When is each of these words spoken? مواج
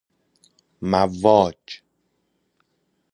مواج 0.83 1.81